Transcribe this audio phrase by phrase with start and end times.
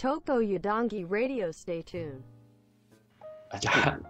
[0.00, 2.22] Toko Yudongi Radio Stay tuned.
[3.50, 4.00] あじゃあ、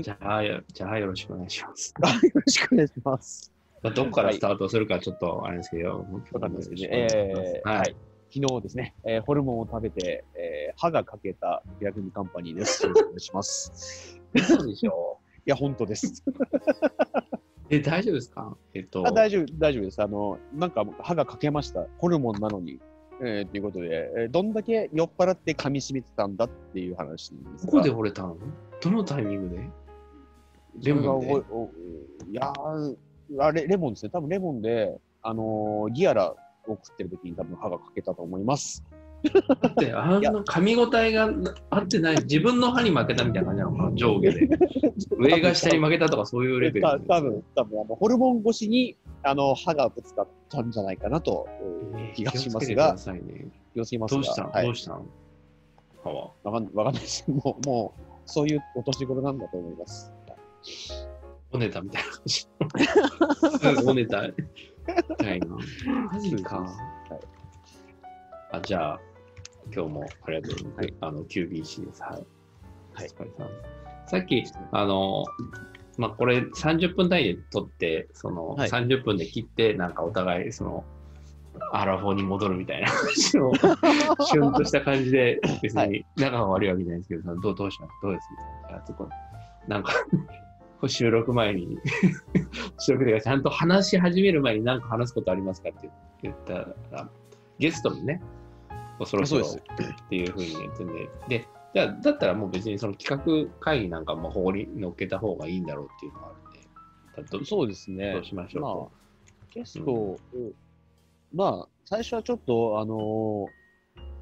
[0.00, 1.94] じゃあ、よじゃあよろしくお願いします。
[2.24, 3.52] よろしくお願いします。
[3.82, 7.62] まあ、どこからスタートするかちょっとあれですけど、わかんないですけどね。
[8.32, 12.84] 昨日ですね、えーホルモンを食べて、えー歯が欠けた薬味カンパニーです。
[12.84, 14.20] よろしくお願いします。
[14.48, 15.18] そうでしょ？
[15.46, 16.22] いや、本当です。
[16.26, 16.32] う。
[17.70, 18.56] え、大丈夫ですか？
[18.74, 20.02] えっと、あ大丈夫、大丈夫です。
[20.02, 21.86] あの、なんか歯が欠けました。
[21.98, 22.80] ホルモンなのに。
[23.22, 28.36] えー、ということで、えーどんだけ酔っ払って噛み締めてたんだっていう話なんですがここで折れたの？
[28.80, 29.70] どのタイミングで？
[30.82, 31.26] レモンで？
[31.28, 32.96] いやー
[33.38, 34.10] あれ、レモンですね。
[34.10, 38.82] 多分レモンで、あのーギアラを食ってる時に多分歯が欠けたと思います。
[39.22, 41.30] だって、あの噛み応えが
[41.70, 44.48] 合ってない、自分の歯に負けたみたいな感じなのかな、上下で。
[45.18, 51.46] 上が下に負けたとかそういうレベルた多分多分あのホルモン越しにあの歯がぶつかったんじゃないかなと、
[51.96, 52.96] えー気がしますが
[53.74, 55.06] 気をつけますが、どうしたの、はいどうしたの
[56.02, 56.30] 歯は。
[56.44, 57.30] わかんわかんないです。
[57.30, 60.12] もう、もう、そういうお年頃なんだと思います。
[61.52, 62.46] おねたみたいな感じ。
[63.86, 64.22] おねた。
[64.22, 64.34] み
[65.18, 65.46] たいな。
[66.12, 66.60] マジか。
[66.60, 67.40] はい
[68.52, 69.00] あ、じゃあ、
[69.74, 70.78] 今日もありがとうございます。
[70.78, 72.02] はいあの、QBC です。
[72.02, 72.12] はい。
[72.94, 73.10] はい
[74.06, 75.24] さっき、あの、
[75.96, 80.84] まあ、これ30分単位で撮って、その、はい30分で切って、なんかお互い、その、
[81.72, 83.52] アラフォーに戻るみたいな 話を、
[84.26, 87.92] シュンとした感じで、別はに仲が悪いわけじゃないですけど、どうどうします？
[88.02, 88.36] どうですみ
[88.68, 88.94] たいな。
[88.94, 89.08] こ
[89.68, 89.92] なんか、
[90.88, 91.78] 収録前に、
[92.80, 95.68] 収録でちゃんと話し始める前に何か話すことありますか？
[95.68, 95.88] って
[96.22, 96.54] 言った
[96.90, 97.08] ら、
[97.58, 98.20] ゲストにね、
[99.06, 108.12] そろそろそうっていうふうに言ってんで、で、じゃあ、だったらもう別にその企画会議なんかも放り乗っけた方がいいんだろうっていうのがあるんで、そうですね。
[108.12, 108.90] どうしましょうまあと。、
[109.54, 110.52] ゲスト、うん
[111.32, 113.60] まあ、最初はちょっと、あのー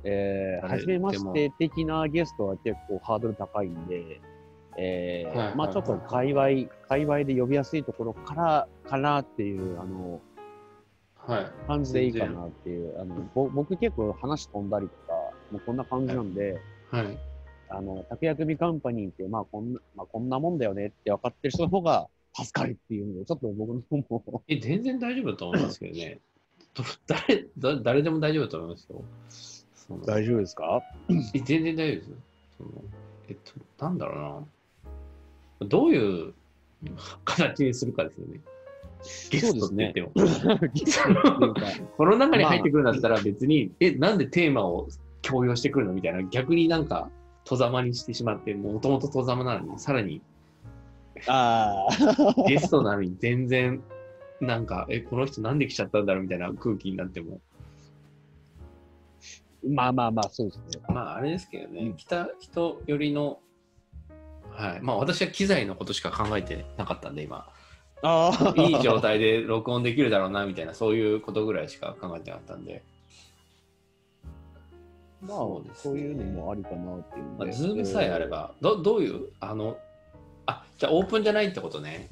[0.04, 4.20] えー、あれ初めまして的なゲストは結構ハードル高いんで、
[4.78, 10.20] えーはいはいまあちょっと界隈、界隈で呼びやすいところから、かなっていう、あの、はい。
[11.66, 15.12] 感じでいいかなっていう、あの、ぼ僕結構話飛んだりとか、
[15.52, 16.58] もうこんな感じなんで、
[16.90, 17.18] はい。
[17.70, 26.20] あの、竹薬味カンパニーって、まあこんな、まあこんなもんだよねって分かってる人の方が助かるっていうので、ちょっと僕の方も、え、全然大丈夫だと思いますけどね。
[26.74, 29.98] ど誰だ誰でも大丈夫だと思いますよ。
[30.06, 30.82] 大丈夫ですか？
[31.34, 32.16] え全然大丈夫ですよ。
[32.58, 32.70] その
[33.28, 34.46] えっと、なんだろ
[35.60, 35.66] うな。
[35.68, 36.34] どういう
[37.24, 38.40] 形にするかですよね。
[39.30, 40.12] ゲストって言っても。
[40.14, 41.62] ゲストっていうか、
[41.96, 44.88] この中に入ってくるんだったら別に、え、なんでテーマを
[45.22, 47.10] 強要してくるのみたいな、逆になんか、
[47.44, 50.20] 戸ざまにしてしまって、もともと戸ざまなのに、さらに
[51.26, 53.82] ああ、ゲストなのに全然、
[54.40, 57.40] なんか、え、この人なんで来ちゃったんだろうみたいな空気になっても。
[59.66, 60.84] まあまあまあ、そうですね。
[60.88, 63.40] まあ、あれですけどね、うん来た人よりの、
[64.50, 64.80] はい。
[64.82, 67.48] まあ、私は機材のことしか考えてなかったんで、今。
[68.02, 72.82] あいい状態で録音できるだろうな、みたいな、そういうことぐらいしか考えてなかったんで。
[75.20, 77.52] まあそうそういうのもありかなっていうのまあ、で。
[77.52, 79.76] ズームさえあれば、どどういう、あの、
[80.46, 82.08] あ、じゃあオープンじゃないってことね。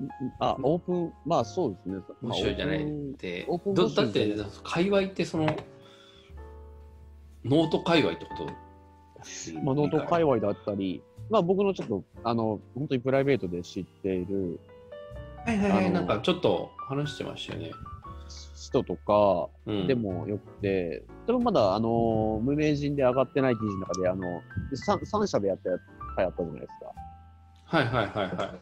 [0.00, 0.06] えー。
[0.40, 2.02] あ、オープン、まあそうですね。
[2.22, 2.88] まあ募集じゃないっ
[3.18, 4.34] てオープンだって
[4.64, 5.44] 界隈ってその、
[7.44, 8.46] ノート界隈ってこと？
[9.62, 14.60] まあ、ノート界隈だったり、まあ僕のちょっと、あの、本当にプライベートで知っている
[15.46, 17.72] はいはいはい、なんかちょっと話してましたよね。
[18.54, 24.40] 人とかうん、でもよくて、でもまだ、あの、無名人で上がってない記事の中で、あの、
[24.72, 25.70] 3, 三社でやった
[26.16, 27.76] 回あったじゃないですか。
[27.76, 28.54] はいはいはいは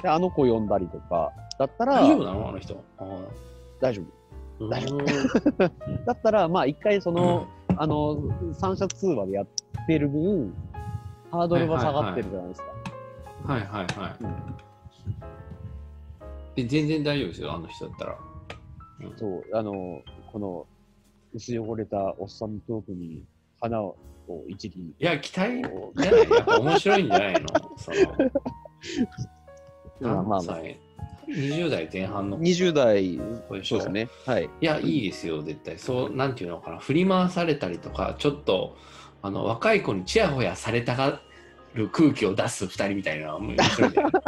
[0.00, 0.02] い。
[0.02, 2.48] で、あの子呼んだりとか、だったら、大丈夫なの？
[2.48, 2.84] あの人。
[2.98, 3.04] あ
[3.80, 4.02] 大丈
[4.58, 4.64] 夫。
[4.64, 5.06] ー大丈夫うん
[6.04, 7.46] だったら、まあ一回その、
[7.76, 8.18] あの、
[8.52, 9.46] 三者通話でやっ
[9.86, 10.54] てる分、
[11.34, 12.66] ハードルは下がってるじゃないですか。
[13.52, 14.24] はいはいはい。
[14.24, 14.34] うん
[16.56, 18.18] え全然大丈夫ですよ、あの人だったら。
[19.16, 20.00] そう、あの、
[20.30, 20.66] この
[21.34, 23.24] 薄汚れたおっさんのトークに
[23.60, 23.96] 花を
[24.46, 24.86] 一輪。
[24.86, 25.62] いや、期待
[26.00, 27.48] じゃないやっぱ面白いんじゃないの？
[27.76, 27.96] その、
[30.00, 30.78] まあまあまあ何歳
[31.26, 33.18] 20代前半の20代、
[33.48, 33.80] 子でしょ？
[33.80, 34.08] そうですね。
[34.24, 34.44] はい。
[34.44, 35.76] いや、いいですよ、絶対。
[35.76, 38.76] そう、なんていうのかな、振り回されたりとか、ちょっと、
[39.24, 41.18] あの、若い子にちやほやされたが
[41.72, 44.20] る空気を出す二人みたいなのは面白いんだよね。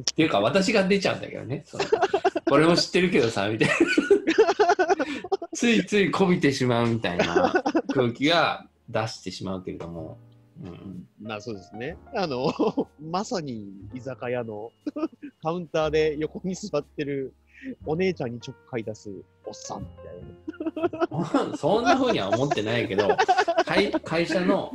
[0.00, 1.62] っていうか、私が出ちゃうんだけどね。
[1.64, 1.84] その
[2.44, 3.74] これも知ってるけどさ、みたいな。
[5.54, 7.54] ついついこびてしまうみたいな
[7.94, 10.18] 空気が出してしまうけれども。
[10.62, 11.96] うん、まあそうですね。
[12.14, 12.52] あの、
[13.00, 14.72] まさに居酒屋の
[15.40, 17.32] カウンターで横に座ってる
[17.84, 19.10] お姉ちゃんにちょっかい出す
[19.44, 21.56] おっさんみたいな。
[21.56, 23.08] そんなふうには思ってないけど
[23.64, 24.72] 会会社の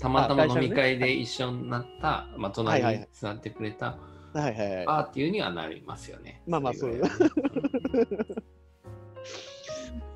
[0.00, 3.98] たまたま飲み会で一緒になった、まあ、隣に座ってくれた、
[4.32, 4.86] はいはいはい。
[4.86, 6.42] あーっていうにはなりますよね。
[6.46, 7.14] まあまあれぐらいはね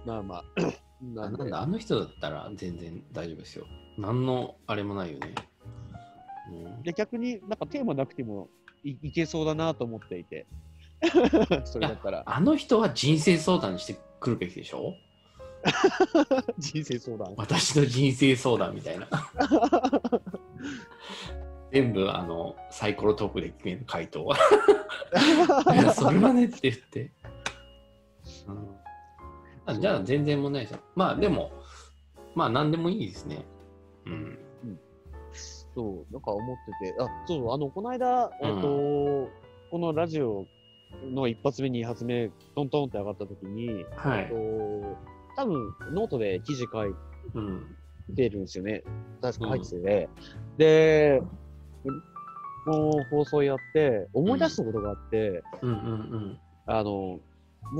[0.05, 0.45] まあまあ。
[1.01, 3.67] なんだあの人だったら全然大丈夫ですよ。
[3.97, 5.35] 何のあれもないよね。
[6.51, 8.49] うんで逆になんかテーマなくても
[8.83, 10.47] いいけそうだなと思っていて。
[11.65, 14.95] それだったらあの人は人生相談してくるべきでしょ？
[16.59, 17.35] 人生相談。
[17.37, 19.09] 私の人生相談みたいな。
[21.73, 24.37] 全部あのサイコロトークで決める回答は。
[25.75, 27.11] いや、それはねって言って。
[28.47, 28.69] うん
[29.67, 30.83] あじゃあ全然問題ないですよ。
[30.97, 31.53] まあでも、
[32.35, 33.45] まあ何でもいいですね。
[34.07, 34.39] うん。
[35.75, 39.29] そう、なんか思ってて、あ、そう、あの、この間、えっと、
[39.71, 40.47] このラジオ
[41.13, 44.29] の一発目、二発目、トントンって上がった時に、えっはい。
[44.29, 44.35] と、
[45.37, 46.95] 多分ノートで記事書い
[47.35, 47.77] うん。
[48.17, 48.83] てるんですよね。
[49.21, 50.09] 確か書いてて、
[50.57, 51.23] で、
[52.65, 56.39] この放送やって、思い出したことがあって、うんうんうん。
[56.67, 57.21] あの、も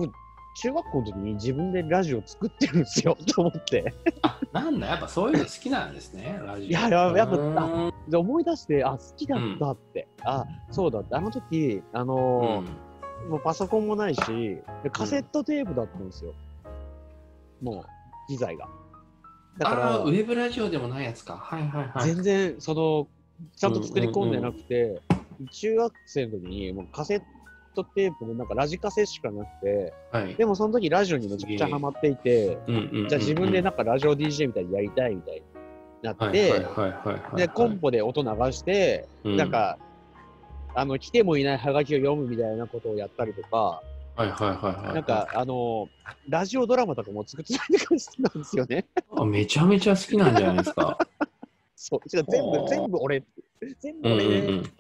[0.05, 0.13] う、
[0.61, 3.95] 中学校の時に自分でラジオ作ってるんですよ、 と思って。
[4.23, 6.69] あ、なんだ、やっぱそういうの好きなんですね、ラジオ。
[6.69, 10.09] いやややっぱうんで、思い出して、あ、好きだったって。
[10.25, 11.15] あ、そうだって。
[11.15, 12.88] あの時、あのー
[13.29, 14.23] もうパソコンもないし、
[14.83, 16.35] でカセットテープだったんですよ。
[17.63, 17.85] もう、
[18.29, 18.69] 機材が。
[19.59, 21.37] だかああー、ウら、ェブラジオでもないやつか。
[21.37, 22.15] はいはいはい。
[22.15, 23.09] 全然、その、
[23.57, 25.01] ちゃんと作り込んでなくて、
[25.53, 27.23] 中学生の時に、もうカセッ
[27.75, 30.35] トテープのなんかラジカセしかなくて、はい。
[30.37, 35.43] でもその時ラジオにめちゃくちゃハマっていて、うんうんうんうんじゃあ自分でなんかラジオ DJ みたいにやりたいみたいに
[36.03, 36.67] なって。
[37.37, 39.79] で、コンポで音流して、うんなん、か、
[40.75, 43.83] あの、来てもいないハガキを読むみたいなことをやったりとか、
[44.17, 44.95] はいはいはいはい。
[44.95, 45.89] なんか、あの、
[46.29, 48.87] ラジオドラマとかも作ってたりとかしてたんですよね。
[49.17, 50.99] あ、めちゃめちゃ好きなんじゃないですか。
[51.77, 52.09] そう。
[52.09, 53.23] 全部、全部俺、
[53.81, 54.73] 全部うんうんう俺ん。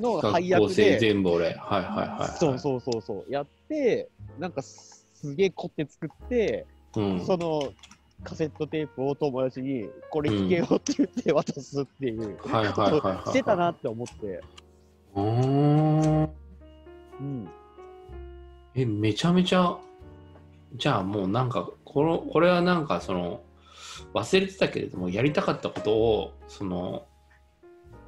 [0.00, 1.46] の配役で、全部俺。
[1.46, 2.38] はいはいはい。
[2.38, 6.66] そうそうそうそう、やって、なんかすすげえ凝って作って、
[6.96, 7.20] うん。
[7.24, 7.72] その、
[8.22, 13.28] カセットテープを友達に、これ聞けよって言って渡すっていう、はいはいはいはい。
[13.28, 14.42] してたなって思って、
[15.14, 16.22] うーん。
[17.20, 17.48] うん。
[18.74, 19.78] え、めちゃめちゃ、
[20.76, 23.40] じゃあもうなんか、この、これはなんかその、
[24.14, 27.06] 忘れてたけれども、やりたかったことを、その、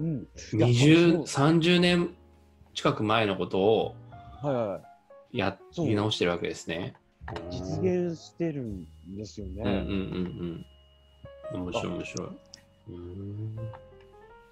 [0.01, 0.27] うん。
[0.53, 2.15] いや20、そう30年
[2.75, 3.95] 近く前のことを
[4.43, 4.81] はいは
[5.33, 5.39] い。
[5.39, 6.95] やそうり直してるわけですね。
[7.51, 8.87] 実現してるん
[9.17, 9.63] ですよね。
[9.65, 10.67] うんうんうん
[11.55, 11.65] うん。
[11.65, 12.29] 面白い面白い。
[12.29, 13.57] うーん。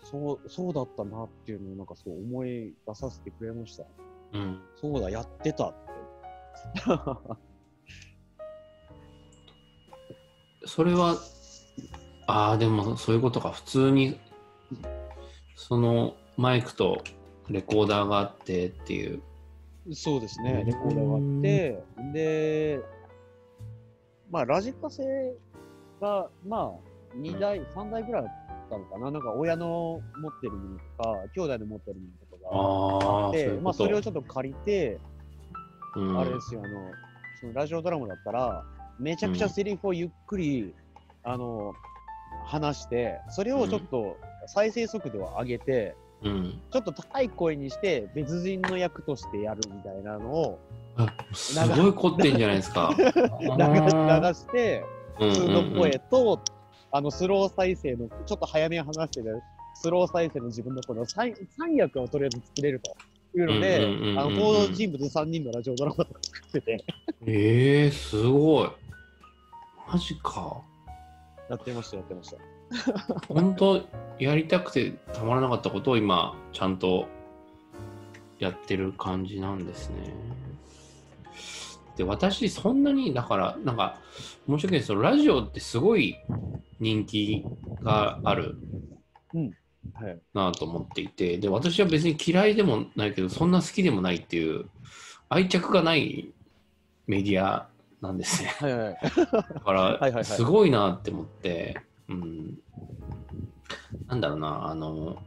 [0.05, 3.85] そう、そうだったなっていうのをなんかそう思い出させてくれました。
[4.35, 4.61] うん。
[4.77, 5.79] そうだ、やってたって。
[10.67, 11.17] それは、
[12.27, 13.51] ああ、でもそういうことか。
[13.51, 14.19] 普通に、
[15.57, 17.03] そのマイクと
[17.49, 19.23] レコーダーがあってっていう。
[19.93, 22.81] そうですね、レコーダーがあって、で、
[24.31, 25.37] まあ、ラジカセ
[26.01, 26.73] が、ま
[27.13, 28.44] あ、2台、3台ぐらいあっ
[28.75, 29.11] たのかな？
[29.11, 33.75] なんか、親の持ってるものとか、兄弟の持ってるものとかがああ、そういで、まあ。
[33.75, 34.99] それをちょっと借りて、
[35.97, 36.91] うんあれですよ、あの、
[37.41, 38.65] そのラジオドラマだったら、
[38.99, 40.75] めちゃくちゃセリフをゆっくり、
[41.23, 41.73] あの、
[42.45, 44.17] 話して、それをちょっと
[44.47, 46.61] 再生速度を上げて、うん。
[46.71, 50.59] ちょっと高い声にして、別人の役としてやるみたいなのを
[50.97, 52.95] あすごい凝ってんじゃないですか。
[52.99, 53.13] 流し流
[54.35, 54.85] して、
[55.19, 56.41] 普普通の声と、
[56.97, 59.43] あの、スロー再生の、ちょっと早めに話してる、
[59.75, 62.97] スロー再生の自分の声の 3, 三役をとりあえず作れると
[63.37, 63.85] いうので
[64.17, 66.85] あの、登場人物3人のラジオドラマとか作ってて、
[67.27, 68.69] ええー、すごい。
[69.93, 70.63] マジか。
[71.51, 72.39] やってました、やってました。
[73.27, 73.83] 本当
[74.21, 77.09] やりたくてたまらなかったことを今ちゃんと
[78.39, 79.97] やってる感じなんですね。
[81.97, 84.01] で私そんなにだからなんか
[84.47, 84.89] 申し訳ないです。
[84.89, 86.17] けどラジオってすごい
[86.81, 87.45] 人気
[87.83, 88.57] がある。
[89.93, 90.19] はい。
[90.33, 91.39] なと思っていて。
[91.39, 94.67] で私は別に嫌いでもないけどそんな好きでもないっていう
[95.29, 96.33] 愛着がない
[97.07, 97.69] メディア
[98.01, 98.55] なんですね。
[98.59, 98.99] はいはい。
[99.55, 102.59] だから、 すごいなって思って、うん、
[104.07, 105.23] なんだろうな、あの、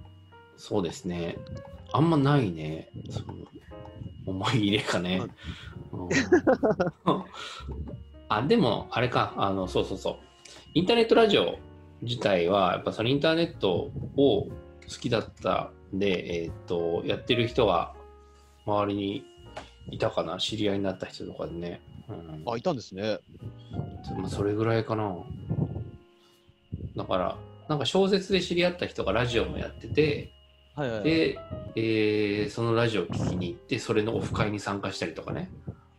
[0.57, 1.37] そうですね、
[1.93, 3.35] あんまないね、その
[4.25, 5.21] 思い入れがね。
[5.91, 6.09] うん
[8.29, 10.15] あ、でも、あれか、あの、そうそうそう、
[10.73, 11.59] インターネットラジオ
[12.01, 14.49] 自体は、やっぱそのインターネットを好
[14.99, 17.95] きだったんで、えーっと、やってる人は
[18.65, 19.25] 周りに
[19.91, 21.81] いたかな、知り合いになった人とかでね。
[22.09, 23.19] うん、あ、いたんですね。
[24.17, 25.15] まあ、それぐらいかな。
[26.95, 27.37] だから、
[27.69, 30.31] なんか小説で知り合った人がラジオもやってて、
[30.77, 31.03] はいはいはい。
[31.03, 31.39] で、
[31.75, 35.51] えーそのラジオを聞きに行って、それのオフ会に参加したりとかね、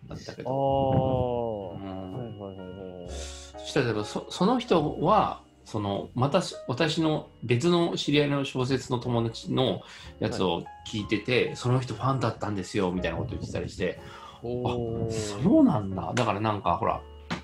[0.08, 1.76] あったけああ、ど。
[1.80, 2.68] うはいんはいはい
[3.04, 3.08] はい。
[3.08, 9.82] そしたらそ、その人は、そのまた私の別の知り合いの小説の友達の
[10.18, 14.00] やつを聞いてて、その人ファンだったんですよみたいなこと言ってたりして、
[14.42, 16.12] おーそうなんだ。
[16.14, 17.36] だからなんかほら、好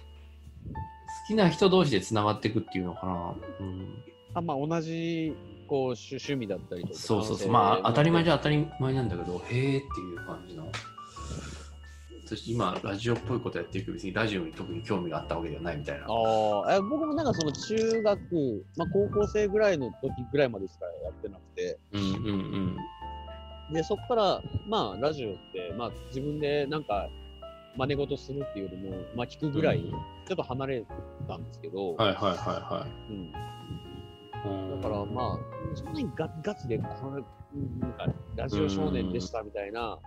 [1.29, 3.35] きな人同士でつながっていくっていうのかな。
[3.61, 6.95] うん、あまあ、同じこう趣趣味だったりとか。
[6.95, 7.51] そうそうそう。
[7.51, 9.57] まあ当たり前じゃゃ当たり前なんだけど、へーって
[10.01, 10.71] いう感じの。
[12.27, 16.07] 私今ラジオっぽいことやってるけど別にラジオに特に興味があったわけではないみたいな。
[16.07, 22.77] ああ、え僕もなんかその中学、まあ、高校生ぐらいの時ぐらいまでしかやってなくて、うんうん
[23.71, 23.75] うん。
[23.75, 27.09] で、そこから、まあ、ラジオって、まあ、自分でなんか、
[27.77, 29.91] 真似事するっていうよりも、まあ、聞くぐらい、うん
[30.27, 30.87] ちょっと離れ
[31.29, 33.19] たんですけど、はいはいはいはうん、い。
[33.19, 33.33] うん
[34.49, 35.39] だから、まあ、
[35.75, 36.85] そんなにガガチで、こ
[37.15, 37.23] れ、
[37.55, 39.99] うんなんか、ラジオ少年でしたみたいな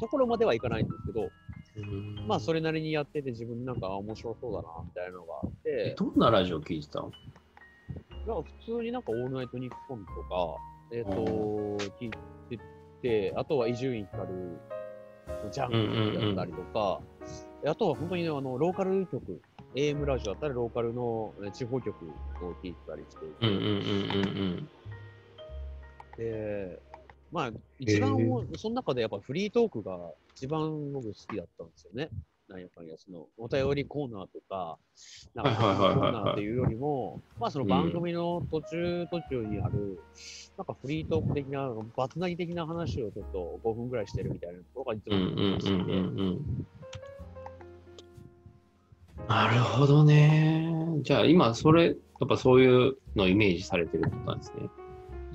[0.00, 1.28] ところまではいかないんですけど、
[1.76, 2.26] うん。
[2.26, 7.10] まあ、それなりにやってて、自分なんか、あ面白そうだな、みたいなのがあっえて、どんなラジオ聞いてたの？
[8.26, 10.56] なんか普通になんか、オールナイトニッポンとか、
[10.92, 12.10] えっ、と、う聞い
[12.50, 12.58] て
[13.02, 14.26] て、あとは伊集院光
[15.50, 17.00] ジャンクだったりとか、
[17.66, 19.40] あとは本当にねあのローカル局、
[19.74, 23.70] AM ラジオだったらローカルのえ地方局を聞いてたりしていて、うんうんうんう
[24.60, 24.68] ん
[26.16, 26.78] で、
[27.32, 29.98] まあ、一番へお、その中でやっぱフリートークが
[30.36, 32.08] 一番僕好きだったんですよね。
[32.48, 34.78] なんやかんや、その、お便りコーナーとか、
[35.34, 39.98] なんか、コーナーっていうよりも、まあ、その番組の途中途中にある、
[40.58, 46.66] なんかフリートーク的な、バツナギ的な話をちょっと5分ぐらいしてるみたいなところがいつうんも好きで、うん
[49.28, 50.72] なるほどね。
[51.02, 51.92] じゃあ今それ、や
[52.24, 54.68] っぱそういうのをイメージされてるってことなんですね。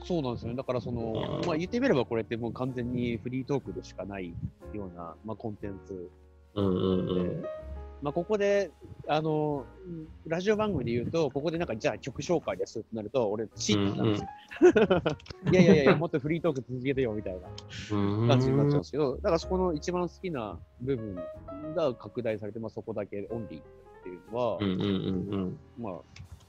[0.05, 0.55] そうなんですよね。
[0.55, 4.33] だからそのう、んまあ言ってみればこれってもう完全にフリートークでしかない
[4.73, 6.09] ような、まあコンテンツ
[6.55, 6.69] うんう
[7.03, 7.43] んで、うん。
[8.01, 8.71] まあここで、
[9.07, 9.65] あの、
[10.27, 14.27] ラジオ番組で言うと、ここでなんかじゃあ曲紹介ですってなると、俺、チッてなるんですよ。
[15.51, 17.39] いやいやいやいや、もっとフリートーク続けてよみたいな
[17.91, 21.15] うん感じになっちゃうんですけど、だからそこの一番好きな部分
[21.75, 23.63] が拡大されて、まあそこだけオンリーっ
[24.03, 24.85] ていうのは、うんうんうん
[25.33, 25.59] うん。
[25.77, 25.93] まあ、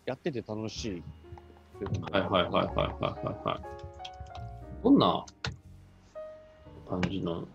[0.07, 1.03] やってて楽しい
[2.13, 4.85] はいはいはいはいはいはい。
[4.85, 5.25] どんな
[6.89, 7.47] 感じの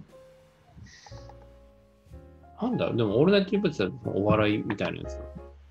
[2.62, 5.24] なんだでも、オールナイトニッポンって言ったらお笑いみたいなやつだ。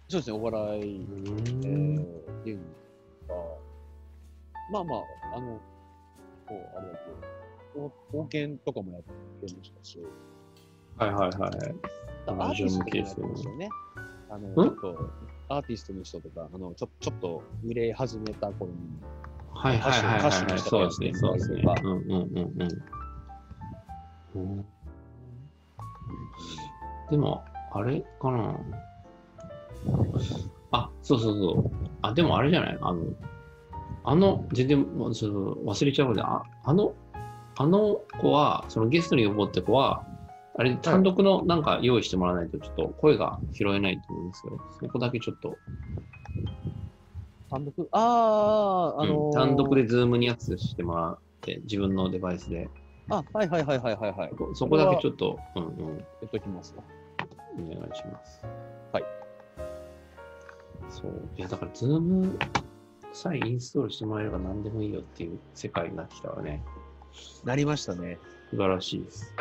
[0.09, 2.59] そうですね、お笑い、えー、っていう
[3.29, 3.41] のが、
[4.71, 5.61] まあまあ、あの、
[6.47, 6.99] こう、あれだ
[7.73, 9.11] けど、冒険とかもやって
[9.43, 9.99] ましたし、
[10.99, 11.31] はいはいはい。
[12.27, 13.69] アーティストとかもやってましたよね。
[14.31, 15.11] あの、ちょっと、
[15.49, 18.77] アーティストの人とか、あの、ちょちょっと売れ始めた頃に、
[19.55, 20.21] はいはいはい。
[20.21, 21.63] 歌手の人そうですね、そうですね。
[21.83, 22.39] うんうんうん
[24.35, 24.57] うん。
[24.57, 24.67] うん
[27.11, 28.59] でも、あれかな。
[30.73, 31.65] あ、そうそうそう。
[32.03, 32.79] あ、でもあれじゃない？
[32.81, 33.03] あの、
[34.05, 36.95] あの、全然、もうその忘れちゃうので、ああの、
[37.57, 40.03] あの子は、そのゲストに呼ぼうって子は、
[40.57, 45.59] あれ、単独のなんか用意してもらわないと、ちょっと声が拾えないと思うんですけど、そこだけちょっと、
[47.51, 47.89] 単独？
[47.93, 49.27] ああ、あのー。
[49.27, 52.69] うん単独でズームにアクセスしてもらって、自分のデバイスで、
[53.11, 54.31] あ、はいはいはいはいはいはい。
[54.55, 55.97] そこだけちょっと、うんうん、言
[56.27, 56.83] っときますわ。
[57.59, 58.43] お願いします。
[58.93, 59.05] はい。
[60.89, 61.29] そう。
[61.37, 62.39] いや、だから、ズーム
[63.13, 66.63] さえインストールしてもらえれば何でもいいよっていう世界になってきたわね。
[67.45, 68.19] なりましたね。
[68.51, 69.35] 素晴らしいです。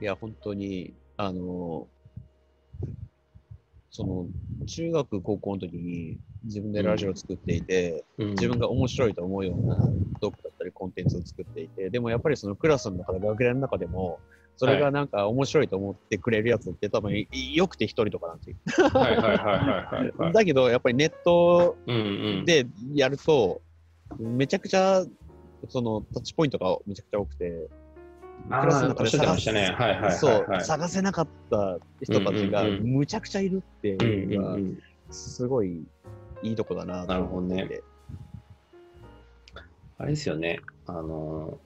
[0.00, 1.94] いや、本当に、あのー
[3.90, 4.26] その、
[4.66, 10.53] 中学、高校の時に自分でラジオを作っていて、うん、自分が面白いと思うようなトークだったりコ
[11.02, 14.20] ンテンツを作っていて、でもやっぱりそのクラスの中で、学年の中でも、
[14.56, 18.56] それがなんか面白いと思ってくれるやつって多分いよくて一人とかなんですよ。
[18.88, 19.44] はいはいはいは
[19.98, 20.32] いはい、はい。
[20.32, 21.76] だけど、やっぱりネット。
[22.44, 23.60] でやると、
[24.18, 25.04] めちゃくちゃ、
[25.68, 27.68] そのタッチポイントがめちゃくちゃ多くて、
[28.48, 29.74] クラスの中で探したね。
[29.76, 30.64] はいそう、はい。
[30.64, 34.58] 探せなかった人たちがむちゃくちゃいるってうんいうのが。
[35.10, 35.84] すごい
[36.42, 37.82] いいとこだなと思っていて。
[39.98, 40.60] あれですよね。
[40.86, 41.58] あの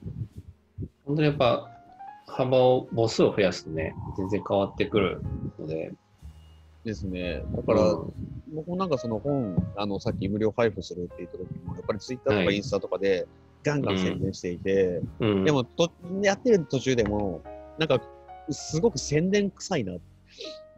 [0.81, 1.69] ー、本当にやっぱ、
[2.27, 5.21] 幅を、母数を増やすとね、全然変わってくる
[5.59, 5.93] ので。
[6.85, 7.43] ですね。
[7.55, 8.13] だから、うん
[8.51, 13.27] 僕もなんかその本、あの、さっき無料配布するって言った時も、やっぱりツイッターとはいかインスタとかで
[13.63, 17.43] ガンガン宣伝していて、うん、でもと、やってる途中でも、
[17.77, 18.01] なんか、
[18.49, 19.93] すごく宣伝臭いな。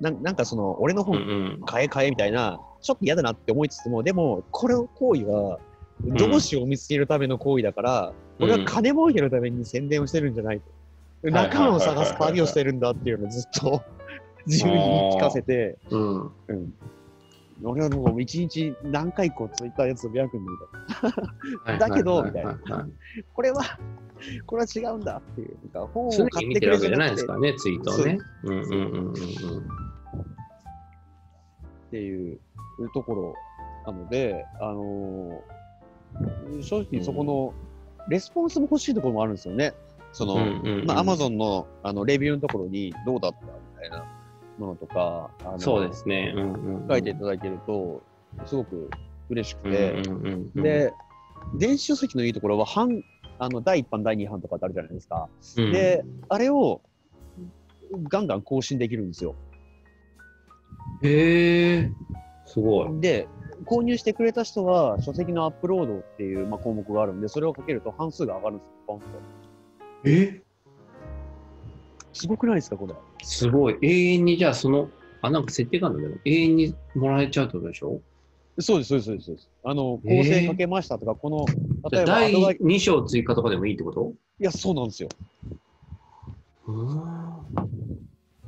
[0.01, 1.61] ななんかその、俺のうん本うん。
[1.65, 5.59] 買え買えみたいな、ちょっと嫌だなって思いつつも、でも、これを行為は、
[6.03, 10.63] 同志を見つけるための行為だから、俺は金儲けのために宣伝をしてるんじゃないと。
[11.27, 13.83] いはいはい仲間を探す旅をしてるんだっていうのをずっと
[14.47, 16.31] 自分に聞かせて、うん。
[16.47, 16.73] うん。
[17.63, 20.57] 俺はもう一日何回こうツイッターでつぶやくんだみ
[21.65, 21.87] たいな。
[21.87, 22.57] だけどみたいな
[23.33, 23.61] これは、
[24.47, 25.55] これは違うんだっていう。
[25.71, 28.17] なんか本を常買ってくれに見てるわけじゃないですかね、ツイートをね。
[28.43, 29.13] うんうんうんうんうん。
[31.91, 32.39] ていう
[32.93, 33.35] ところ
[33.85, 35.60] なので、あのー
[36.61, 37.53] 正直そこの
[38.09, 39.73] レスポンスも欲しいところもあるんですよね。
[40.13, 40.37] その、
[40.85, 44.05] まあ、アマゾンのあのレビューのところにどうだったみたいな
[44.57, 46.33] ものとか、あのそうですね。
[46.35, 48.01] うんうんうん書いていただけると、
[48.45, 48.89] すごく
[49.29, 50.93] 嬉しくうんて、うんうんうん、で、
[51.57, 53.03] 電子書籍のいいところは、版、
[53.39, 55.29] あの、第1版、第2版とかってあるじゃないですか。
[55.57, 56.81] うん、で、あれを、
[58.09, 59.35] ガンガン更新できるんですよ。
[61.03, 61.91] へえ、
[62.45, 63.01] すごい。
[63.01, 63.27] で、
[63.65, 69.05] 購入してくれた人は、書籍のアップロードっていう、まあ、項目があるんで、それをかけると半数が上がるんですよ、ポンと。
[70.05, 70.41] え？
[72.13, 72.93] すごくないですか、これ？
[73.23, 73.77] すごい。
[73.81, 74.89] 永遠にじゃあその、
[75.21, 78.01] あ、なんか設定があるんだけど、永遠にもらえちゃうってことでしょ？
[78.59, 79.49] そうです、そうです、そうですそうです。
[79.63, 80.23] あの、構えー？
[80.41, 81.45] 成かけましたとか、この、
[81.91, 84.13] 例えば、第後書き2章追加とかでもいいってこと？
[84.39, 85.09] いや、そうなんですよ。
[86.67, 86.93] うん。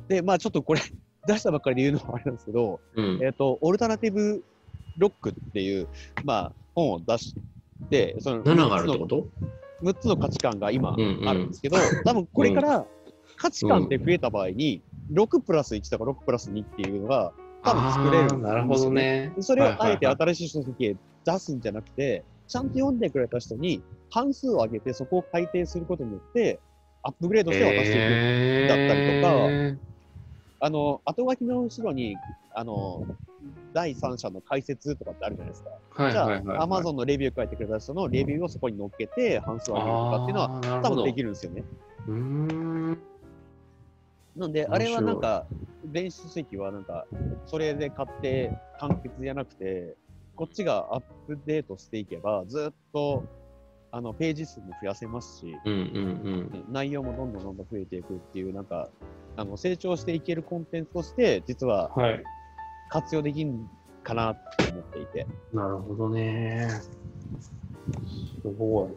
[0.08, 0.80] で、まあ、ちょっとこれ、
[1.26, 4.44] 出したばっかりで言うのもあれなんですけど、うんえっ、と、オルタナティブ
[4.98, 5.88] ロックっていう、
[6.24, 7.34] まあ、本を出し
[7.90, 9.28] て、その7があるってこと
[9.82, 12.86] ？6つの価値観が今うんうんあるんですけど、多分これから
[13.36, 14.82] 価値観って増えた場合に、
[15.12, 17.32] 6プラス1とか6プラス2っていうのが
[17.62, 18.90] 多分作れるんですよあーなるほど。
[18.90, 19.34] ね。
[19.40, 26.60] それをあえて新しい書籍へ出すんじゃなくて、ちゃんと読んでくれた人に半数を上げてそこを改定することによって、
[27.02, 27.98] アップグレードして渡していく。
[27.98, 29.74] えーだったりと
[30.60, 32.16] あの、後書きの後ろに、
[32.54, 33.06] あの、
[33.72, 35.70] 第三者の解説とかってあるじゃないですか。
[36.10, 36.56] じゃ。
[36.56, 41.24] あ、アマゾンのレビュー書いてくれた人のレビューをそこに載っけて、半数を上げるとかっていうのは、は多分できる。
[41.24, 41.64] るんですよね。
[42.08, 42.98] うーん。
[44.36, 45.46] なんで、あれはなんか、
[45.84, 47.06] 電子書籍はなんか、
[47.46, 49.96] それで買って完結じゃなくて、
[50.36, 53.24] こっちがアップデートしていけば、ずっと、
[53.92, 55.56] あの、ページ数も増やせますし、
[56.68, 58.88] 内容もどんどんどんどん増えていくっていう、なんか、
[59.36, 61.92] あの、成長していけるコンテンツとして、実は。
[62.94, 63.52] 活用できる
[64.04, 66.68] かなって思っていて、なるほどね。
[68.40, 68.90] すごい。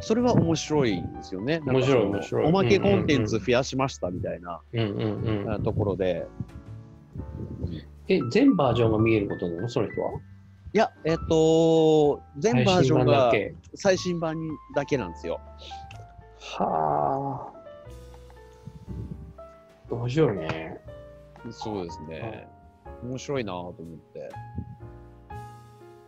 [0.00, 1.62] それは面白いんですよね。
[1.64, 4.60] 面白い面白いおまけコンテンツ増やしましたみたいな
[5.64, 6.26] ところで、
[8.08, 9.68] え、全バージョンが見えることなの？
[9.70, 10.10] その人は？
[10.74, 13.54] いや、えっと、全バージョンがけ。
[13.74, 15.40] 最新版にだけなんですよ。
[16.58, 17.50] は
[19.88, 19.94] あ。
[19.94, 20.78] 面白いね。
[21.50, 22.46] そうですね。
[23.02, 24.18] 面白いなぁと思って。
[24.18, 24.22] い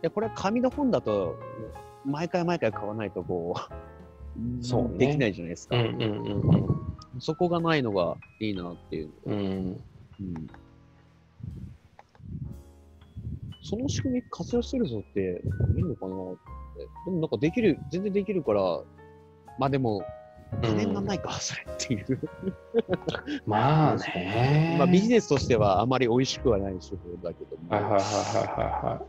[0.03, 1.35] や、これ紙の本だと、
[2.05, 5.77] 毎回毎回買わないとこう、そうねできないじゃないですか。
[5.77, 6.83] うんうんうん
[7.19, 9.11] そこがないのがいいなっていう。
[9.25, 9.35] うん。
[9.35, 9.81] うん。
[10.19, 10.47] うん
[13.65, 15.41] その仕組み活用してるぞって
[15.77, 16.35] いいのかなっ
[16.75, 16.81] て。
[17.05, 18.81] でもなんかできる、全然できるから、
[19.57, 20.03] まあでも、
[20.61, 22.19] 金にないか、 それっていう。
[23.45, 24.75] まあね。
[24.77, 27.69] まあビジネスとしてはあまり美味しくはない手法だけども。
[27.69, 28.05] はいはいはいはい
[28.85, 29.07] は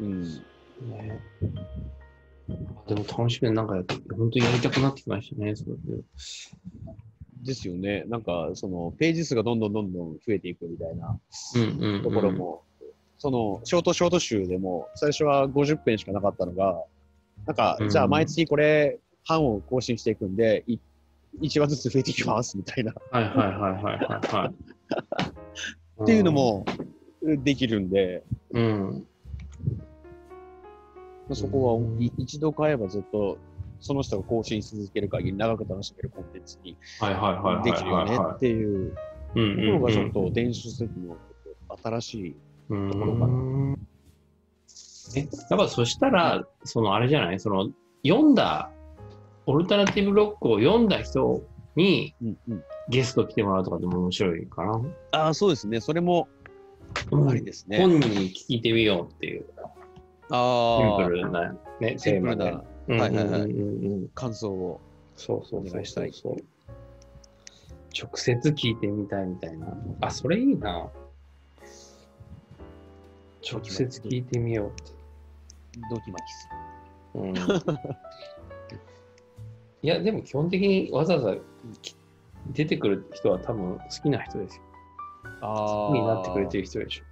[0.00, 0.24] うん。
[0.24, 0.28] い
[0.90, 1.06] はい。
[1.08, 1.20] ね、
[2.88, 3.74] でも楽しみでなんか
[4.16, 6.02] 本当にやりたくなってきましたね、それで。
[7.44, 8.04] ですよね。
[8.06, 11.18] なんか、その、ページ数がどんどんどんどん増えていくみたいな
[11.56, 12.02] うんうん、うん。
[12.02, 12.62] ところも、
[13.18, 16.84] その、ショートショート集でも、最初は50編しかなかったのが、
[17.46, 20.78] なんかう、んじゃあ毎月これ、版を更新していくんで、い
[21.40, 22.92] 1話ずつ増えていきます、みたいな。
[23.10, 24.54] はいはいはいはいはいはい。
[26.02, 26.64] っていうのも
[27.22, 29.06] できるんで、うん。
[31.28, 33.38] まあそこうんはい一度買えばずっと、
[33.80, 37.64] その人が更新し続ける限り長く楽しめるコンテンツにはいはいはいはい。
[37.64, 38.94] できるよねっていう
[39.34, 41.16] うんところがちょっうんと電子書籍の
[41.82, 42.36] 新しい
[42.68, 43.88] うんところかなうん
[45.16, 47.40] え、やっぱそしたら、そのあれじゃない？
[47.40, 47.70] その、
[48.06, 48.70] 読んだ、
[49.46, 51.42] オルタナティブロックを読んだ人
[51.76, 54.80] にうんうんゲスト来てもらうとかでも面白いかな。
[55.12, 55.80] ああ、そうですね。
[55.80, 56.28] それも
[57.28, 57.78] ありですね。
[57.78, 59.46] 本人に聞いてみようっていう、
[60.30, 62.44] ああシンプ、ルな、ね、テーマで。
[62.44, 62.54] はい
[62.98, 64.80] はいはいうんうんうんうん感想を。
[65.16, 66.36] そうそうそうお願いしたいそう
[67.96, 69.68] 直接聞いてみたいみたいな。
[70.00, 70.88] あ、それいいな。
[73.50, 75.02] 直接聞いてみようって。
[75.90, 76.48] ドキマキす
[77.14, 77.34] うん
[79.82, 81.36] いや、でも基本的にわざわざ
[81.82, 81.96] き
[82.52, 84.62] 出てくる人は多分好きな人ですよ。
[85.40, 87.04] あ好きになってくれてる人でしょ。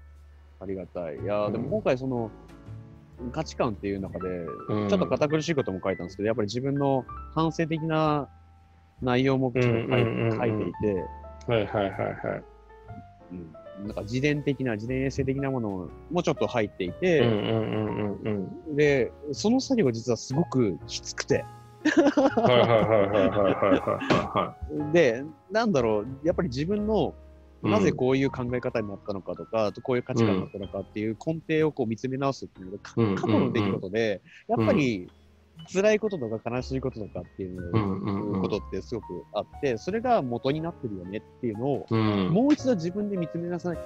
[0.60, 1.16] ありがたい。
[1.16, 2.30] いやー、うんでも今回その、
[3.32, 4.28] 価値観っていう中で、
[4.68, 7.04] うんちょっと堅苦しいことも書いたんですけど、やっぱり自分の
[7.34, 8.28] 反省的な
[9.02, 12.42] 内容も書い,、ていて、はいはいはいはい。
[13.32, 18.76] うん、なんか自伝的な、自伝エッセイ的なものもちょっと入っていて、うんうんうんうんうん。
[18.76, 21.44] で、その作業が実はすごくきつくて、
[21.84, 27.14] はいはいはいはいはいはいはで、なんだろう、やっぱり自分の
[27.62, 27.68] い。
[27.68, 32.78] なぜこういう考え方になったのかとか、あとこういう価値観になったのかっていう根底をこう見つめ直すっていうのが、
[33.20, 35.10] 過去の出来事で、やっぱり
[35.72, 42.28] 辛いこととか悲しいこととかっていううんうんうんことってすごくあって、それが元になってるよねっていうのを、うん。
[42.30, 43.84] もう一度自分で見つめなさなきゃい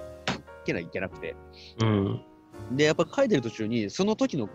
[0.64, 1.34] けないいけなくて。
[1.82, 2.22] うん。
[2.72, 4.48] で、やっぱ書いてる途中に、その時の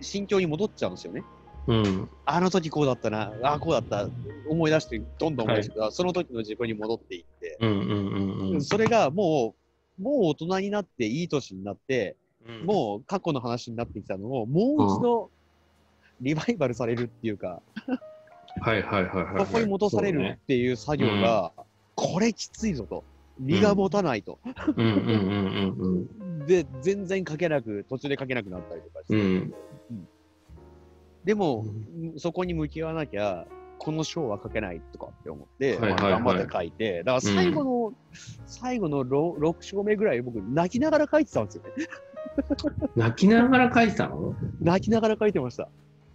[0.00, 1.24] 心境に戻っちゃうんですよね。
[1.66, 2.08] うん。
[2.24, 4.08] あの時こうだったな、ああ、こうだった、
[4.48, 8.62] 思い出して、どんどん思い出して、その時の自分に戻っていって、うんうんうんうん。
[8.62, 9.54] それがも
[9.98, 15.30] う、もう大人になって、いい年になって、うんもう過去の話になってきたのを、もう一度、
[16.20, 17.62] リバイバルされるっていうか、
[18.60, 19.46] はいはいはいはいはい。
[19.46, 21.52] ここに戻されるっていう作業が、
[21.94, 23.04] これきついぞと。
[23.38, 24.38] 身が持たないと。
[26.46, 29.16] で、全然書けなく、途中で書けなくなったりとかして。
[29.16, 29.54] うん。
[31.24, 31.66] でも、
[32.16, 33.46] そこに向き合わなきゃ、
[33.78, 37.92] この章は書けないとかって思って、はいはいはいまあ頑張って書いて、だから最後の、
[38.46, 41.70] 最後の 6, 6章目ぐらい僕泣きながら書いてたんですよね。
[42.94, 43.02] うん。
[43.02, 44.36] 泣きながら書いてたの？
[44.60, 45.68] 泣きながら書いてました。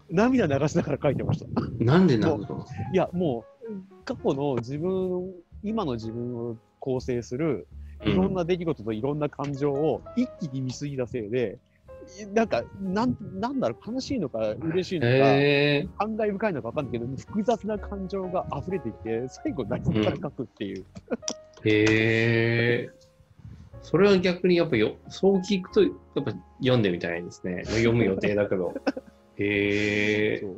[0.10, 1.46] 涙流しながら書いてました。
[1.84, 2.66] なんで泣くの？
[2.94, 7.68] いや、もう、過去の自分、今の自分を構成する、
[8.06, 11.58] いろんな出来事といろんな感情を一気に見すぎたせいで、
[12.34, 16.06] なんか、なん、なんだろう、悲しいのか、嬉しいのか。
[16.06, 20.86] 感慨深いのか分かんないけど、複雑な感情が溢れてきて、最後泣きながら書くっていう。
[21.66, 22.90] へえ。
[23.82, 27.64] それは逆にやっぱよ、そう聞くと、やっぱ読んでみたいですね。
[27.66, 28.74] 読む予定だけど。
[29.38, 30.40] へえ。
[30.40, 30.56] そう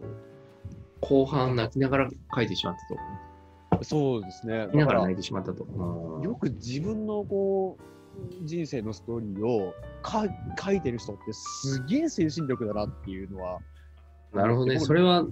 [1.01, 2.75] 後半泣きながら書いてしまっ
[3.71, 3.83] たと。
[3.83, 4.59] そうですね。
[4.59, 5.63] 泣きながら泣いてしまったと。
[5.63, 7.83] うんよく自分のこう、
[8.43, 10.25] 人生のストーリーをか
[10.61, 13.59] 書いてる人ってすげえ精神力だなっていうのは、
[14.33, 14.75] なるほどね。
[14.75, 15.25] 僕それは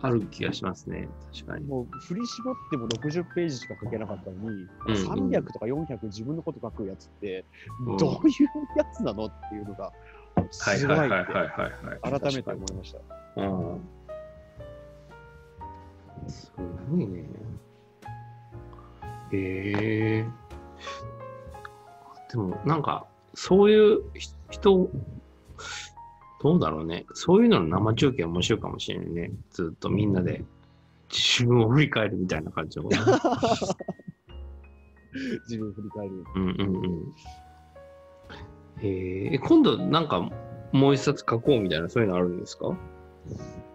[0.00, 1.08] ある気がしますね。
[1.32, 1.66] 確かに。
[1.66, 7.44] もう振り絞っても60ページしか書けなかったのに、うんうん300とか400自分のこと書くやつって、
[7.86, 9.84] うんどういうやつなのっていうのが、
[10.34, 10.96] はいすごい。
[10.98, 13.00] 改めて思いました。
[13.36, 13.80] うん。
[16.28, 16.52] す
[16.90, 17.24] ごいね。
[19.32, 20.26] へえ
[22.32, 24.90] でもなんか、そういうひ人、
[26.42, 27.06] どうだろうね。
[27.14, 29.30] そういうのの生中継面白いかもしれないね。
[29.50, 30.42] ずっとみんなで
[31.10, 32.88] 自分を振り返るみたいな感じの。
[35.48, 36.24] 自分振り返る。
[36.34, 37.14] うんうんうん。
[38.80, 40.28] えー、今度なんか
[40.72, 42.76] もう一冊書こうみたいなそういうのあるんですか？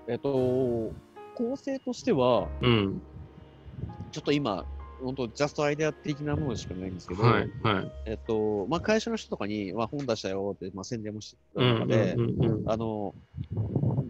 [0.08, 0.92] えっと、
[1.36, 3.02] 構成としては、うん。
[4.12, 4.66] ちょっと今、
[5.02, 7.92] 本当ジャストアイデア的なものしかないんですけど、はいはい。
[8.06, 12.16] えっと、まあ、会社の人とかに、まあ、本出したよって、まあ、宣伝もしてたうん中で、
[12.68, 13.14] あの、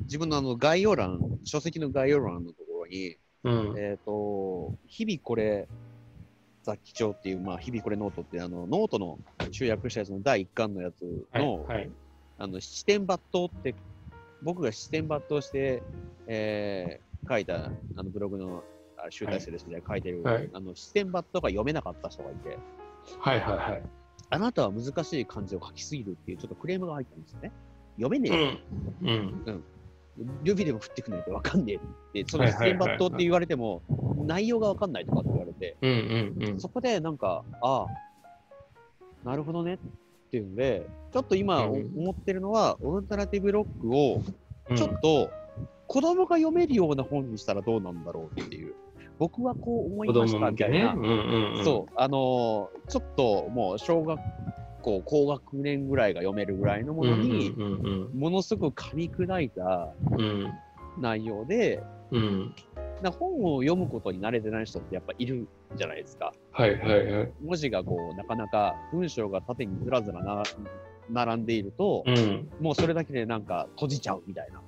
[0.04, 5.67] 自分のあの概要欄、書籍の概要欄のところに、うんえっ、と、日々これ、
[6.63, 9.19] 雑記帳っていう、まあ、日々これノートって、あの、ノートの
[9.52, 11.89] 集約したやつの第1巻のやつの、はいはい。
[12.39, 13.76] あの、七転八倒って、
[14.41, 15.82] 僕が七転八倒して、
[16.28, 18.76] えー書いた、あの、ブログのあ
[19.10, 22.57] 集大成ですね、書いてる、はいあの、七転八倒が読めなかった人がいて、
[23.19, 23.83] はいはいはい。
[24.29, 27.51] あなたは難しい漢字を書きすぎるっていうちょっとクレームが入ったんですよね。
[27.95, 28.57] 読めねえよ。
[29.01, 29.43] うん。
[29.45, 29.63] うん。
[30.43, 33.81] 指でも振ってくんないとわかんねえって、その七はいはいはいはい点抜刀って言われても、
[34.25, 36.60] 内容がわかんないとかって言われて、うんうんうん。
[36.60, 37.88] そこでなんか、ああ、
[39.23, 39.77] なるほどねっ
[40.31, 44.21] ていうので、ちょっと今思ってるのは、オルタナティブロックを
[44.75, 45.29] ちょうんっと
[45.88, 48.75] 子供が読めるような本にしたらどうなんだろうっていう。
[49.19, 50.51] 僕はこう思い子ました。
[50.51, 50.93] みたいな。
[50.93, 51.63] うんうんうん。
[51.63, 54.19] そう、あのーちょっともう小学
[54.82, 60.19] 校高学年ぐらいが読めるぐらいのもうんうんのに、うんものすごく噛み砕いたうん。
[60.19, 60.53] うん。
[60.99, 62.56] 内容で、うん。
[63.01, 66.34] な本を読むことに慣れてない人ってやっぱいるじゃないですか。
[66.51, 67.32] はいはいはい。
[67.43, 70.41] 文字がこう、なかなか文章が縦にずらずらな
[71.10, 72.49] 並んでいると、うん。
[72.60, 74.62] もうそれだけでなんか閉じちゃうみたいな。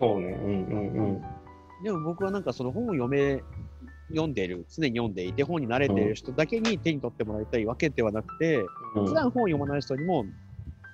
[0.00, 0.26] そうね。
[0.28, 1.22] うんうん
[1.84, 3.40] でも僕はなんかその本を読め、
[4.08, 9.06] 読んでいる、常に読んでいて本に慣れている人だけに手に取ってもらいたいわけではなくて、うん。
[9.06, 10.24] 普段本を読まない人にも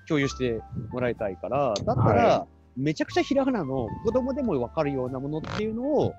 [0.09, 2.47] 共有してもらいたいから、だったら、は
[2.77, 6.15] めちゃくちゃひらがなの子供でもわかるようなものっていうのを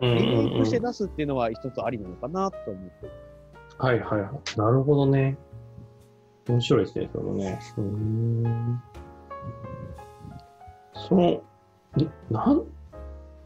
[0.00, 3.10] うんリメイクして出すっていうのは一つありなのかなと思って。
[3.78, 4.58] はいはいはい。
[4.58, 5.36] なるほどね。
[6.48, 7.58] 面白いですね、そのね。
[7.76, 8.82] うーん。
[11.08, 11.42] その、
[11.96, 12.64] になん、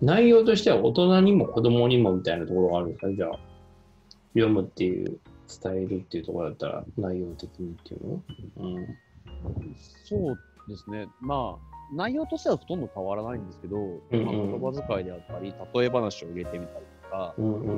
[0.01, 3.07] 内容としては大人にも子供にもみたいなところがあるんですか？
[3.09, 3.39] ね、じゃあ。
[4.35, 8.23] 読むっていうスタイルっていうところだったら、内容的にっていうの？
[8.59, 8.97] うん。
[10.05, 11.09] そうですね。
[11.21, 17.73] まあ、内容としてはほとんど変わらないんですけど、うんうんまあ、言葉遣いであったり、例え話を入れてみたりとか、うんう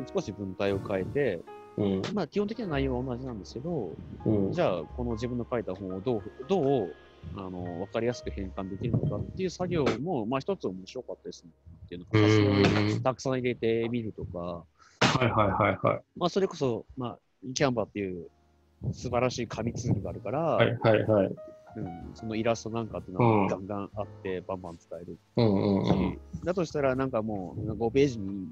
[0.00, 0.06] ん。
[0.12, 1.42] 少し文体を変えて、
[1.78, 4.52] うんまあ、基本的な内容は同じなんですけど、うん。
[4.52, 6.94] じゃあ、この自分の書いた本をどう、どう、
[7.36, 11.50] あの、分かりやすく変換できるのかっていう作業も、まあ、一つ面白かったですね。
[11.86, 14.64] っていうのうをたくさん入れてみるとか、は
[15.24, 16.00] いはいはいはい。
[16.16, 17.18] まあ、それこそ、まあ、
[17.54, 18.28] キャンバーっていう
[18.92, 21.34] 素晴らしい紙ツールがあるから、はいはいはい。
[21.76, 26.18] うん、そのイラストなんかっていうのうんはガンガンあって、バンバン使えるうんうんし、うん。
[26.44, 28.48] だとしたらなんかもう5ページに1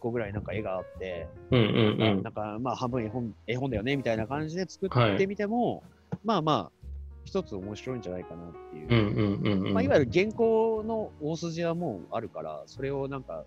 [0.00, 5.82] 個ぐらいなんか絵があって、うんうんうんなんかまあ半分絵本絵本だよねみたいな感じで作はいってみても、
[6.24, 6.79] まあまあ、
[7.24, 8.88] 一つ面白いんじゃないかなっていう。
[8.88, 9.72] うんうんうんうん。
[9.74, 13.44] まあ、いわゆる原稿の大筋はもうあるから、それをなんか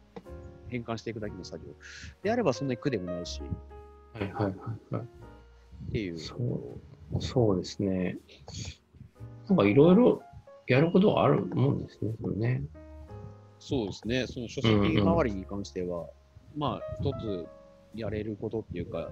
[0.70, 1.74] 変換していくだけの作業。
[2.22, 3.42] であればそんなに苦でもないし、
[4.14, 5.04] はいはいはいはい。
[5.04, 6.18] っていう。
[6.18, 8.18] そうそうですね。
[9.48, 10.24] なんかいろいろ
[10.68, 12.64] やることがあるもんですね、それね。
[13.60, 16.08] そうですね、その書籍周りに関しては、
[16.58, 17.48] まあ、一つ
[17.96, 19.10] やれることっていうか、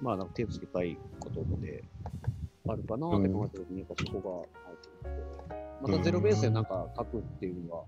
[0.00, 1.84] まあ、なんか手をつけたいことで
[2.66, 7.84] あるかなって考えたときに、やっぱそこがあると思って、またゼロベースでなんか書くっていうのは、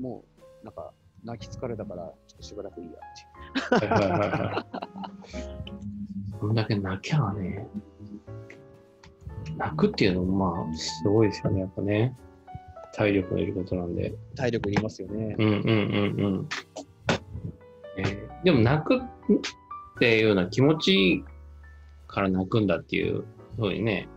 [0.00, 0.24] も
[0.62, 2.92] う、なんか、泣き疲れたから、ちょっとしばらくいいや
[3.76, 3.86] って。
[6.38, 7.66] こんだけ泣きゃね、
[9.56, 12.16] 泣くっていうのもまあ、すごいですよね、やっぱね。
[12.94, 14.14] 体力のいることなんで。
[14.36, 15.34] 体力いりますよね。
[15.38, 16.48] うんうんうんうん。
[17.98, 19.00] えーでも泣くっ
[19.98, 21.24] ていうような気持ち
[22.14, 23.24] から泣くんだっていう
[23.56, 24.08] ふうにね、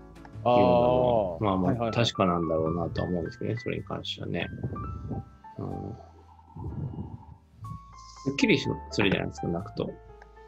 [0.43, 4.47] あ言うのまあまあはいはいはい確かなんだろうなとは思うんですけどね、それに関してはね。
[5.60, 5.95] うん、
[8.25, 9.91] すっきりしするじゃないですか、泣くと。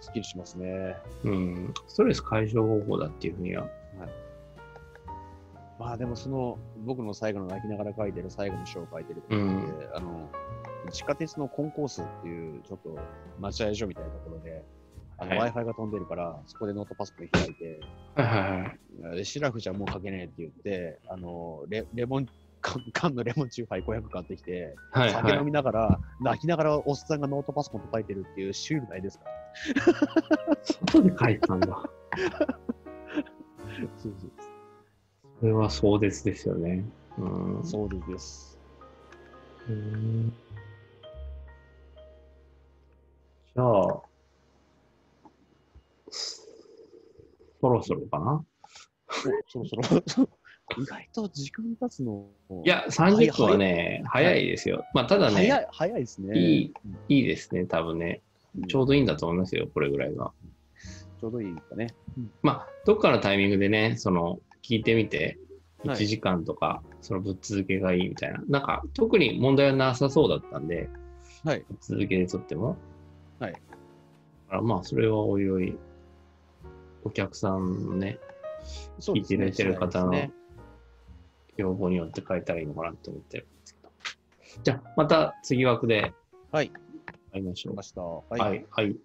[0.01, 0.95] すっきりしますね。
[1.23, 3.67] うん、ストレス解消方法だっていうふうには。
[5.79, 10.29] まあでもその僕の最後の泣きながら書いてる最後の章を書いてる時って、うんあの
[10.91, 12.97] 地下鉄のコンコースっていうちょっと
[13.39, 14.63] 待合所みたいなところで、
[15.19, 17.79] あのはい Wi-Fi が飛んでるから、そこでノートパソコン開いて、
[18.15, 18.25] はい
[19.08, 22.27] はいシラフじゃもう書けねえって言って、あのレレモン
[22.62, 25.45] 缶缶のレモンチューハイ500買ってきて、はい酒飲はい。
[25.45, 29.25] みながら、泣きながらおっさんがノートパソコン叩いてるっていうシュールないですか
[30.86, 31.67] 外で書いたんだ。
[33.97, 34.32] そうそう
[35.39, 36.84] それは壮絶ですよね。
[37.17, 37.63] うん。
[37.63, 38.60] そうです。
[39.69, 40.34] うん
[43.55, 44.01] じゃあ、
[47.59, 48.43] そろそろかな
[49.55, 50.29] おそろそろ。
[50.77, 52.27] 意外と時間経つの。
[52.63, 54.85] いや、30分はね、早いですよ。
[54.93, 56.37] まあ、ただね、早い、早いですね。
[56.37, 58.21] いいうんいいですね、多分ね。
[58.67, 60.31] ちょうどいいんだと思いますよ、これぐらいが。
[61.19, 61.95] ちょうどいいかね。
[62.43, 65.49] まあ、どっかのタイミングでね、その、聞いてみて、はい
[65.81, 68.43] 1時間とか、そのぶっ続けがいいみたいな。
[68.49, 70.89] なんか、特に問題はなさそうだったんで、
[71.45, 71.63] はい。
[71.69, 72.75] ぶっ続けで撮っても。
[73.39, 73.53] はい。
[73.53, 73.59] だ
[74.49, 75.77] からまあ、それはおいおい、
[77.03, 78.19] お客さんのね、
[78.99, 80.13] そう聞いてくれてる方の
[81.57, 83.89] 要望によって変えたらいいのかなと思ってるんですけど。
[84.63, 86.13] じゃあ、また次枠で
[86.51, 86.71] はい。
[87.31, 87.75] 会いましょう。
[87.75, 88.01] ました。
[88.01, 88.95] ははい、はい、はい。